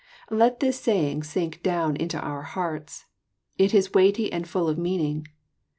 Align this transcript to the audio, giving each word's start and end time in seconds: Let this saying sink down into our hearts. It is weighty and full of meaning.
Let 0.31 0.61
this 0.61 0.79
saying 0.79 1.21
sink 1.21 1.61
down 1.61 1.95
into 1.95 2.19
our 2.19 2.41
hearts. 2.41 3.05
It 3.59 3.71
is 3.71 3.93
weighty 3.93 4.33
and 4.33 4.47
full 4.47 4.67
of 4.67 4.79
meaning. 4.79 5.27